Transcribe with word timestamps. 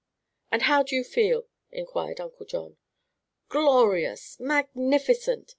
"And 0.51 0.63
how 0.63 0.81
do 0.81 0.95
you 0.95 1.03
feel?" 1.03 1.45
inquired 1.71 2.19
Uncle 2.19 2.47
John. 2.47 2.77
"Glorious 3.49 4.39
magnificent! 4.39 5.47